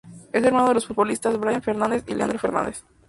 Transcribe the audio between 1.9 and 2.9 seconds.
y Leandro Fernández.